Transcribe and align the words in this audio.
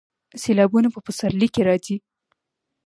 سیلابونه 0.41 0.87
په 0.91 0.99
پسرلي 1.05 1.47
کې 1.53 1.61
راځي 1.67 1.97